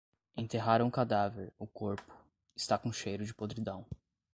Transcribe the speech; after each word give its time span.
Enterraram 0.35 0.87
o 0.87 0.91
cadáver, 0.91 1.53
o 1.59 1.67
corpo. 1.67 2.11
Está 2.55 2.75
com 2.75 2.91
cheiro 2.91 3.23
de 3.23 3.35
podridão 3.35 3.85